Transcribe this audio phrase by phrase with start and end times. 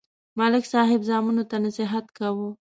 [0.39, 2.49] ملک صاحب زامنو ته نصحت کاوه